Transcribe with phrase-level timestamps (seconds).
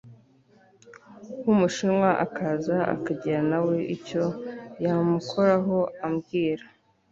[1.43, 4.23] wumushinwa akaza akagira nawe icyo
[4.83, 6.65] yamukoraho ambwira